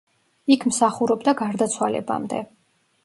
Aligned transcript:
იქ 0.53 0.63
მსახურობდა 0.71 1.35
გარდაცვალებამდე. 1.43 2.45